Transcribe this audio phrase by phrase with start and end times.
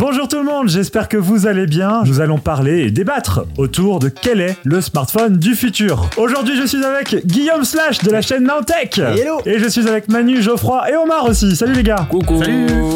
[0.00, 2.02] Bonjour tout le monde, j'espère que vous allez bien.
[2.04, 6.10] Nous allons parler et débattre autour de quel est le smartphone du futur.
[6.16, 8.98] Aujourd'hui, je suis avec Guillaume Slash de la chaîne Nantech.
[8.98, 9.40] Hello.
[9.46, 11.54] Et je suis avec Manu, Geoffroy et Omar aussi.
[11.54, 12.08] Salut les gars.
[12.10, 12.42] Coucou.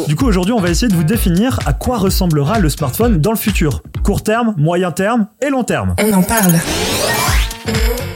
[0.09, 3.31] Du coup, aujourd'hui, on va essayer de vous définir à quoi ressemblera le smartphone dans
[3.31, 3.81] le futur.
[4.03, 5.95] Court terme, moyen terme et long terme.
[6.03, 6.51] On en parle.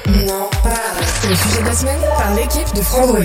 [0.10, 0.76] On en parle.
[1.22, 3.24] C'est le sujet de la semaine par l'équipe de Frandroid.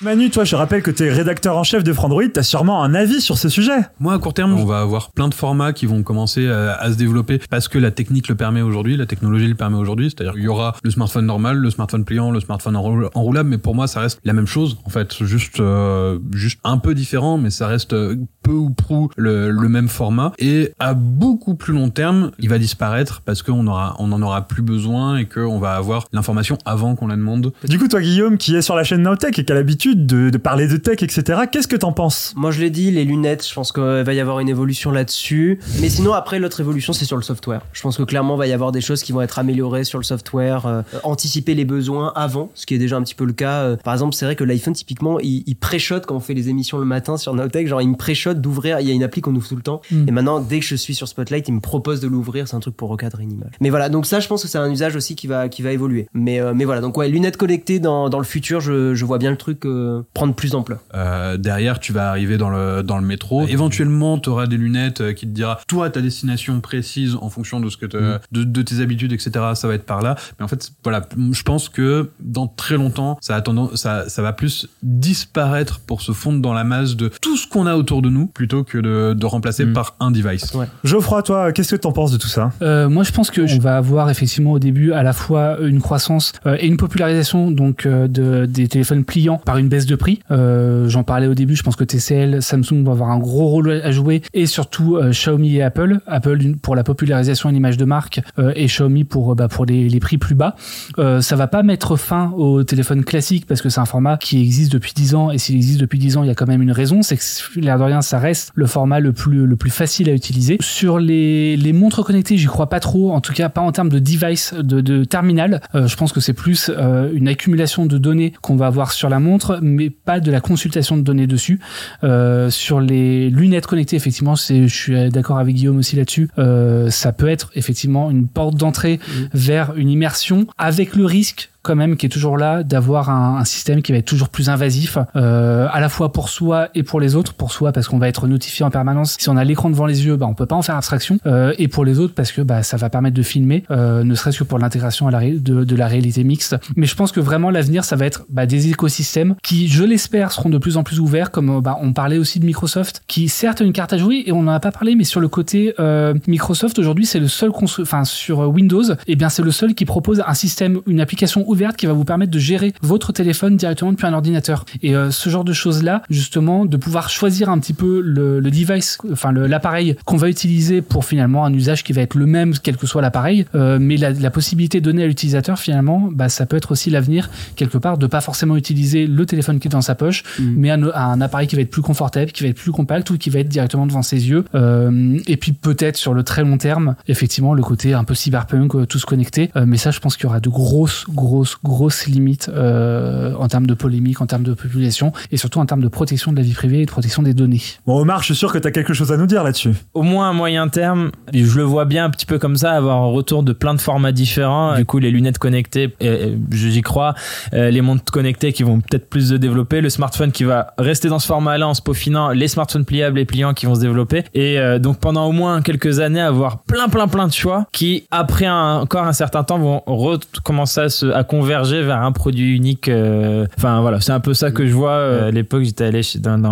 [0.00, 2.94] Manu, toi, je rappelle que tu es rédacteur en chef de Frandroid, t'as sûrement un
[2.94, 3.78] avis sur ce sujet.
[3.98, 6.92] Moi, à court terme, on va avoir plein de formats qui vont commencer à, à
[6.92, 10.10] se développer parce que la technique le permet aujourd'hui, la technologie le permet aujourd'hui.
[10.14, 13.58] C'est-à-dire qu'il y aura le smartphone normal, le smartphone pliant, le smartphone enroul- enroulable, mais
[13.58, 14.76] pour moi, ça reste la même chose.
[14.84, 19.10] En fait, juste, euh, juste un peu différent, mais ça reste euh, peu ou prou
[19.16, 20.32] le, le même format.
[20.38, 24.42] Et à beaucoup plus long terme, il va disparaître parce qu'on aura, on en aura
[24.46, 27.52] plus besoin et qu'on va avoir l'information avant qu'on la demande.
[27.68, 30.30] Du coup, toi, Guillaume, qui est sur la chaîne Nowtech et qui a l'habitude de,
[30.30, 32.32] de parler de tech, etc., qu'est-ce que t'en penses?
[32.36, 35.60] Moi je l'ai dit, les lunettes, je pense qu'il va y avoir une évolution là-dessus.
[35.80, 37.62] Mais sinon après l'autre évolution c'est sur le software.
[37.72, 39.98] Je pense que clairement il va y avoir des choses qui vont être améliorées sur
[39.98, 43.32] le software, euh, anticiper les besoins avant, ce qui est déjà un petit peu le
[43.32, 43.62] cas.
[43.62, 46.48] Euh, par exemple c'est vrai que l'iPhone typiquement il, il pré-shot quand on fait les
[46.48, 49.20] émissions le matin sur Nowtech, genre il me pré-shot d'ouvrir, il y a une appli
[49.20, 49.80] qu'on ouvre tout le temps.
[49.90, 50.08] Mm.
[50.08, 52.60] Et maintenant dès que je suis sur Spotlight il me propose de l'ouvrir, c'est un
[52.60, 53.52] truc pour recadrer une image.
[53.60, 55.72] Mais voilà donc ça je pense que c'est un usage aussi qui va, qui va
[55.72, 56.08] évoluer.
[56.14, 59.18] Mais, euh, mais voilà donc ouais lunettes connectées dans, dans le futur je, je vois
[59.18, 60.80] bien le truc euh, prendre plus d'ampleur.
[60.94, 63.46] Euh, derrière, tu vas arriver dans le, dans le métro.
[63.46, 67.60] Éventuellement, tu auras des lunettes euh, qui te dira, toi, ta destination précise en fonction
[67.60, 69.30] de ce que te- de, de tes habitudes, etc.
[69.54, 70.16] Ça va être par là.
[70.38, 74.22] Mais en fait, voilà, je pense que dans très longtemps, ça a tendance, ça, ça
[74.22, 78.02] va plus disparaître pour se fondre dans la masse de tout ce qu'on a autour
[78.02, 80.52] de nous plutôt que de, de remplacer par un device.
[80.84, 82.52] Geoffroy, toi, qu'est-ce que t'en penses de tout ça?
[82.62, 85.80] Euh, moi, je pense que on va avoir effectivement au début à la fois une
[85.80, 89.96] croissance euh, et une popularisation donc euh, de, des téléphones pliants par une baisse de
[89.96, 90.20] prix.
[90.30, 91.56] Euh, J'en parlais au début.
[91.56, 95.10] Je pense que TCL, Samsung vont avoir un gros rôle à jouer et surtout euh,
[95.10, 96.00] Xiaomi et Apple.
[96.06, 99.64] Apple pour la popularisation et l'image de marque euh, et Xiaomi pour euh, bah, pour
[99.66, 100.56] les, les prix plus bas.
[100.98, 104.40] Euh, ça va pas mettre fin au téléphone classique parce que c'est un format qui
[104.40, 106.62] existe depuis 10 ans et s'il existe depuis 10 ans, il y a quand même
[106.62, 109.70] une raison, c'est que l'air de rien, ça reste le format le plus le plus
[109.70, 110.58] facile à utiliser.
[110.60, 113.88] Sur les les montres connectées, j'y crois pas trop, en tout cas pas en termes
[113.88, 115.60] de device, de, de terminal.
[115.74, 116.70] Euh, je pense que c'est plus
[117.12, 120.96] une accumulation de données qu'on va avoir sur la montre, mais pas de la consultation
[120.96, 121.60] de données dessus.
[122.04, 126.28] Euh, sur les lunettes connectées, effectivement, je suis d'accord avec Guillaume aussi là-dessus.
[126.38, 129.00] Euh, ça peut être effectivement une porte d'entrée
[129.32, 133.44] vers une immersion avec le risque quand même qui est toujours là d'avoir un, un
[133.44, 137.00] système qui va être toujours plus invasif euh, à la fois pour soi et pour
[137.00, 137.34] les autres.
[137.34, 139.16] Pour soi parce qu'on va être notifié en permanence.
[139.18, 141.18] Si on a l'écran devant les yeux bah on peut pas en faire abstraction.
[141.26, 144.14] Euh, et pour les autres parce que bah ça va permettre de filmer euh, ne
[144.14, 146.56] serait-ce que pour l'intégration à la de, de la réalité mixte.
[146.76, 150.32] Mais je pense que vraiment l'avenir ça va être bah, des écosystèmes qui je l'espère
[150.32, 153.28] seront de plus en plus ouverts comme euh, bah, on parlait aussi de Microsoft qui
[153.28, 155.28] certes a une carte à jouer et on n'en a pas parlé mais sur le
[155.28, 159.74] côté euh, Microsoft aujourd'hui c'est le seul enfin sur Windows et bien c'est le seul
[159.74, 163.56] qui propose un système une application ouverte qui va vous permettre de gérer votre téléphone
[163.56, 164.64] directement depuis un ordinateur.
[164.82, 168.40] Et euh, ce genre de choses là justement de pouvoir choisir un petit peu le,
[168.40, 172.26] le device enfin l'appareil qu'on va utiliser pour finalement un usage qui va être le
[172.26, 176.28] même quel que soit l'appareil euh, mais la, la possibilité donnée à l'utilisateur finalement bah,
[176.28, 179.70] ça peut être aussi l'avenir quelque part de pas forcément utiliser le téléphone qui est
[179.70, 182.56] dans sa poche mais un, un appareil qui va être plus confortable qui va être
[182.56, 184.44] plus compact ou qui va être directement devant ses yeux.
[184.54, 188.86] Euh, et puis peut-être sur le très long terme effectivement le côté un peu cyberpunk
[188.88, 193.32] tous connectés mais ça je pense qu'il y aura de grosses grosses grosses limites euh,
[193.38, 196.36] en termes de polémique en termes de population et surtout en termes de protection de
[196.36, 198.70] la vie privée et de protection des données Bon, Omar, je suis sûr que t'as
[198.70, 199.72] quelque chose à nous dire là-dessus.
[199.94, 202.96] au moins à moyen terme, je le vois bien un petit peu comme ça, avoir
[203.02, 204.76] un retour de plein de formats différents.
[204.76, 207.14] Du coup, les lunettes connectées, euh, j'y crois,
[207.54, 211.08] euh, les montres connectées qui vont peut-être plus se développer, le smartphone qui va rester
[211.08, 214.24] dans ce format-là en se peaufinant, les smartphones pliables et pliants qui vont se développer.
[214.34, 218.06] Et euh, donc pendant au moins quelques années, avoir plein plein plein de choix qui,
[218.10, 222.56] après un- encore un certain temps, vont recommencer à, se, à converger vers un produit
[222.56, 222.88] unique.
[222.88, 224.90] euh, Enfin voilà, c'est un peu ça que je vois.
[224.90, 226.00] Euh, à l'époque, j'étais allé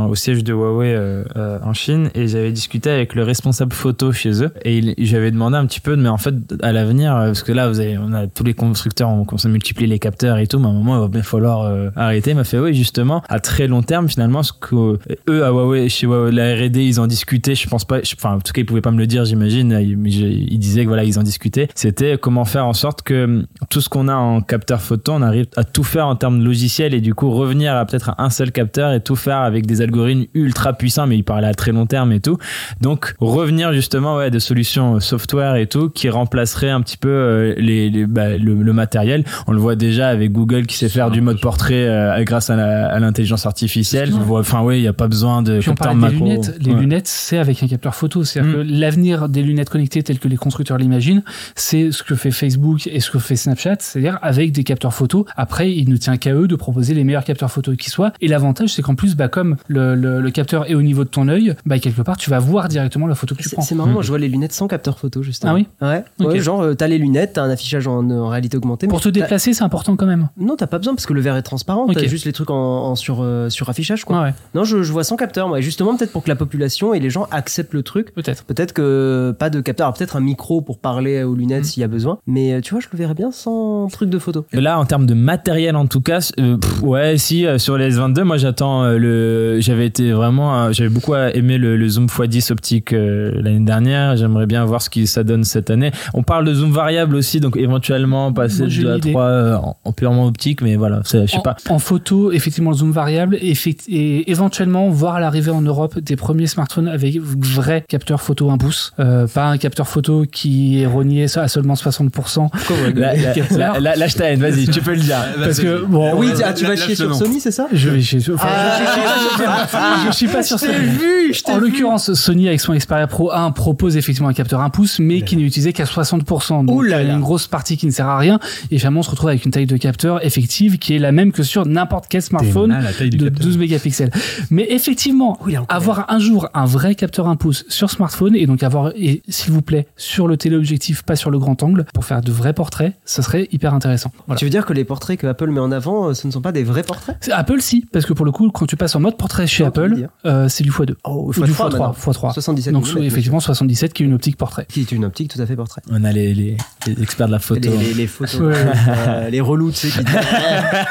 [0.09, 1.25] au siège de Huawei euh,
[1.65, 5.67] en Chine et j'avais discuté avec le responsable photo chez eux et j'avais demandé un
[5.67, 8.45] petit peu, mais en fait à l'avenir, parce que là, vous avez, on a tous
[8.45, 11.01] les constructeurs, on commence à multiplier les capteurs et tout, mais à un moment, il
[11.01, 12.31] va bien falloir arrêter.
[12.31, 15.89] Il m'a fait oui, justement, à très long terme, finalement, ce que eux à Huawei,
[15.89, 17.55] chez Huawei, la R&D, ils en discutaient.
[17.55, 19.73] Je pense pas, enfin en tout cas, ils pouvaient pas me le dire, j'imagine.
[19.81, 21.69] Ils, ils disaient que voilà, ils en discutaient.
[21.75, 25.23] C'était comment faire en sorte que hum, tout ce qu'on a en capteur photo, on
[25.23, 28.23] arrive à tout faire en termes de logiciel et du coup revenir à peut-être à
[28.25, 31.55] un seul capteur et tout faire avec des algorithmes ultra puissants, mais ils parlaient à
[31.55, 32.37] très long terme et tout.
[32.81, 37.09] Donc revenir justement ouais, des solutions euh, software et tout qui remplaceraient un petit peu
[37.09, 39.25] euh, les, les- bah, le, le matériel.
[39.47, 42.57] On le voit déjà avec Google qui sait faire du mode portrait euh, grâce à
[42.57, 44.13] à l'intelligence artificielle.
[44.31, 46.25] Enfin oui, il y a pas besoin de Puis on capteur parlait des macro.
[46.27, 46.57] lunettes.
[46.61, 46.81] Les Ouais.
[46.81, 48.25] lunettes, c'est avec un capteur photo.
[48.25, 48.55] C'est-à-dire Mm.
[48.55, 51.23] que l'avenir des lunettes connectées telles que les constructeurs l'imaginent,
[51.55, 55.25] c'est ce que fait Facebook et ce que fait Snapchat, c'est-à-dire avec des capteurs photo.
[55.37, 58.13] Après, il ne tient qu'à eux de proposer les meilleurs capteurs photo qui soient.
[58.21, 61.09] Et l'avantage, c'est qu'en plus, bah, comme le, le- le capteur est au niveau de
[61.09, 63.63] ton œil, bah, quelque part, tu vas voir directement la photo que tu prends.
[63.63, 65.53] c'est marrant, moi je vois les lunettes sans capteur photo justement.
[65.53, 66.05] Ah oui Ouais.
[66.21, 66.29] Ok.
[66.33, 68.87] Ouais, genre euh, t'as les lunettes, t'as un affichage en, en réalité augmentée.
[68.89, 70.29] Pour mais te t'as- déplacer, c'est important quand même.
[70.39, 71.87] Non, t'as pas besoin parce que le verre est transparent.
[71.87, 72.07] T'as Ok.
[72.09, 74.23] juste les trucs en, en sur, euh, sur affichage quoi.
[74.23, 75.59] Ouais, Non, je, je vois sans capteur moi.
[75.59, 78.15] Et Justement, peut-être pour que la population et les gens acceptent le truc.
[78.15, 78.45] peut-être.
[78.45, 81.65] Peut-être que pas de capteur, peut-être un micro pour parler aux lunettes Mm.
[81.65, 82.19] s'il y a besoin.
[82.27, 84.46] Mais euh, tu vois, je le verrais bien sans truc de photo.
[84.53, 87.97] Là, en termes de matériel, en tout cas, euh, pff, ouais, si euh, sur les
[87.97, 89.61] S22, moi j'attends euh, le.
[89.61, 94.17] J'avais été vraiment, euh, j'avais beaucoup aimé le, le zoom x10 optique euh, l'année dernière.
[94.17, 95.91] J'aimerais bien voir ce qui ça donne cette année.
[96.15, 99.11] On parle de zoom variable aussi, donc éventuellement passer Moi, de une à idée.
[99.13, 101.57] 3 euh, en, en purement optique, mais voilà, je sais pas.
[101.69, 106.47] en photo, effectivement, le zoom variable effect- et éventuellement voir l'arrivée en Europe des premiers
[106.47, 111.25] smartphones avec vrai capteur photo 1 pouce, Euh, pas un capteur photo qui est rogné
[111.37, 112.49] à seulement 60%.
[112.95, 115.19] Là, là, là, là, là, je vas-y, tu peux le dire.
[115.39, 117.15] Parce que bon, oui, euh, ah, tu vas chier sur.
[117.15, 121.53] Sony, c'est ça je vais chez enfin, Ah, je, suis pas sur vu, je t'ai
[121.53, 125.23] En l'occurrence, Sony avec son Xperia Pro 1 propose effectivement un capteur 1 pouce, mais
[125.23, 126.65] qui n'est utilisé qu'à 60%.
[126.65, 127.15] Donc là il y a là.
[127.15, 128.39] une grosse partie qui ne sert à rien.
[128.71, 131.33] Et finalement, on se retrouve avec une taille de capteur effective qui est la même
[131.33, 133.47] que sur n'importe quel smartphone mal de capteur.
[133.47, 134.11] 12 mégapixels.
[134.51, 138.63] Mais effectivement, Oui, avoir un jour un vrai capteur 1 pouce sur smartphone et donc
[138.63, 142.21] avoir, et s'il vous plaît, sur le téléobjectif, pas sur le grand angle, pour faire
[142.21, 144.11] de vrais portraits, ça serait hyper intéressant.
[144.27, 144.39] Voilà.
[144.39, 146.41] Tu veux dire que les portraits que Apple met en avant, euh, ce ne sont
[146.41, 149.01] pas des vrais portraits Apple, si, parce que pour le coup, quand tu passes en
[149.01, 150.95] mode portrait chez Non, veux Apple, euh, c'est du x2.
[151.05, 152.33] Oh, Ou du x3, x3.
[152.35, 154.67] 77 Donc, mm, effectivement, 77 qui est une optique portrait.
[154.69, 155.83] Qui est une optique tout à fait portrait.
[155.91, 156.57] On a les, les,
[156.87, 157.61] les experts de la photo.
[157.71, 158.55] Les, les, les photos, Ouais.
[159.09, 160.17] euh, les relous, tu sais, qui disent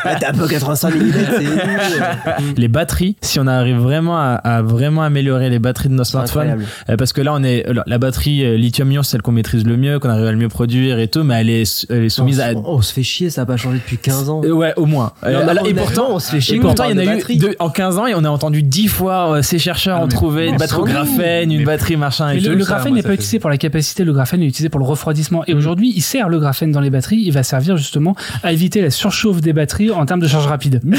[0.04, 2.56] Ah, T'as pas 85 mm, c'est.
[2.58, 6.64] Les batteries, si on arrive vraiment à, à vraiment améliorer les batteries de nos smartphones.
[6.90, 9.78] Euh, parce que là on est la- la batterie lithium-ion c'est celle qu'on maîtrise le
[9.78, 12.40] mieux qu'on arrive à le mieux produire et tout mais elle est, elle est soumise
[12.40, 14.42] à on, on se fait chier, ça a pas changé depuis 15 ans.
[14.44, 15.12] Euh, ouais au moins.
[15.24, 17.12] Euh, Non, mais et pourtant on se fait et chier, pourtant on il y en
[17.12, 19.98] a eu deux- en 15 ans et on a entendu 10 fois euh, ces chercheurs
[20.02, 22.50] Ah, ont trouvé une on batterie au graphène une Mais- batterie machin et Mais tout
[22.50, 24.80] le, le graphène n'est pas fait- utilisé pour la capacité, le graphène est utilisé pour
[24.80, 25.44] le refroidissement.
[25.48, 25.58] Et Mm.
[25.58, 28.90] aujourd'hui, il sert le graphène dans les batteries, il va servir justement à éviter la
[28.90, 30.82] surchauffe des batteries en termes de charge rapide.
[30.84, 30.98] Mais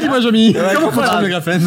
[0.00, 1.62] dis-moi, Jomi, comment fonctionne le graphène.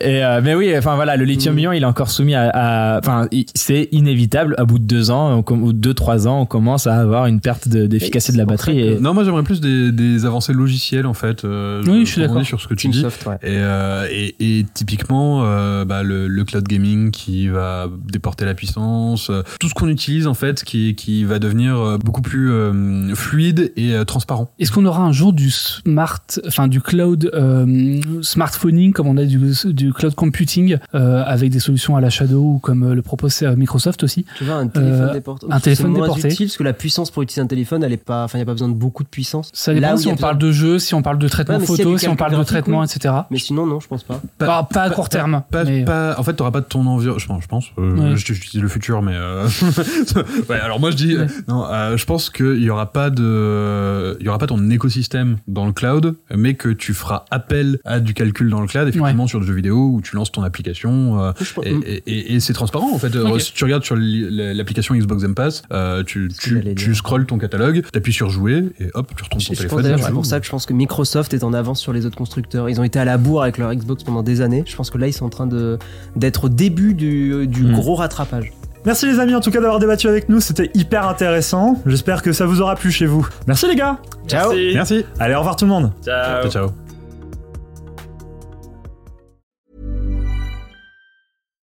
[0.00, 3.26] Et- et, euh, mais oui, enfin voilà, le lithium-ion, il est encore soumis à, enfin,
[3.54, 4.54] c'est inévitable.
[4.58, 7.26] À bout de deux ans, on com- ou deux trois ans, on commence à avoir
[7.26, 8.80] une perte de- d'efficacité de la batterie.
[8.80, 11.44] Et, Non, moi j'aimerais plus des, des avancées logicielles en fait.
[11.44, 12.44] Euh, Oui, je suis d'accord.
[12.44, 13.00] sur ce que tu Team dis.
[13.00, 13.36] Soft, ouais.
[13.42, 18.54] Et, euh, et, et typiquement, euh, bah, le, le cloud gaming qui va déporter la
[18.54, 23.14] puissance, euh, tout ce qu'on utilise en fait qui, qui va devenir beaucoup plus euh,
[23.14, 24.50] fluide et euh, transparent.
[24.58, 29.24] Est-ce qu'on aura un jour du smart, enfin du cloud euh, smartphoning, comme on a
[29.24, 33.42] du, du cloud computing, euh, avec des solutions à la Shadow ou comme le propose
[33.42, 35.46] Microsoft aussi Tu vois, un téléphone Euh, déporté.
[35.50, 36.28] un téléphone C'est moins déporté.
[36.28, 38.42] utile parce que la puissance pour utiliser un téléphone, elle est pas, enfin, il n'y
[38.42, 39.50] a pas besoin de beaucoup de puissance.
[39.52, 41.98] Ça dépend Là si on parle de jeu, si on parle de traitement Ouais, photo,
[41.98, 42.86] si on parle de traitement, oui.
[42.92, 43.14] etc.
[43.30, 44.20] Mais sinon, non, je pense pas.
[44.38, 45.42] Pas, pas à court terme.
[45.50, 47.18] Pas, mais- pas- en fait, t'auras pas de ton environnement.
[47.18, 47.66] Je pense, je pense.
[47.78, 48.16] euh, Ouais.
[48.16, 49.46] je- J'utilise le futur, mais euh,
[50.48, 50.58] ouais.
[50.60, 51.26] Alors moi, je dis, Ouais.
[51.48, 51.64] non.
[51.70, 55.66] euh, je pense qu'il y aura pas de, il y aura pas ton écosystème dans
[55.66, 59.40] le cloud, mais que tu feras appel à du calcul dans le cloud, effectivement, sur
[59.40, 61.20] le jeu vidéo où tu lances ton application.
[61.22, 61.32] euh,
[61.64, 63.14] et, et- et- et c'est transparent en fait.
[63.16, 63.38] Euh.
[63.38, 67.38] Si tu regardes sur li- l'application Xbox Game Pass, euh, tu, tu, tu scrolles ton
[67.38, 69.82] catalogue, t'appuies sur jouer et hop, tu retournes ton Je, téléphone.
[69.82, 72.16] d'ailleurs, c'est pour ça que je pense que Microsoft est en avance sur les autres
[72.16, 72.68] constructeurs.
[72.68, 74.62] Ils ont été à la bourre avec leur Xbox pendant des années.
[74.66, 75.78] Je pense que là, ils sont en train de
[76.16, 77.72] d'être au début du, du Mm.
[77.74, 78.52] gros rattrapage.
[78.84, 81.80] Merci les amis en tout cas d'avoir débattu avec nous, c'était hyper intéressant.
[81.86, 83.26] J'espère que ça vous aura plu chez vous.
[83.46, 83.98] Merci les gars.
[84.26, 84.52] Ciao.
[84.74, 85.04] Merci.
[85.20, 85.92] Allez, au revoir tout le monde.
[86.04, 86.48] Ciao.
[86.50, 86.70] ciao.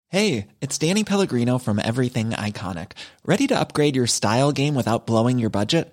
[0.08, 2.92] Hey, it's Danny Pellegrino from Everything Iconic.
[3.24, 5.92] Ready to upgrade your style game without blowing your budget?